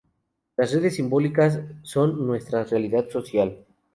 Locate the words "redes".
0.73-0.95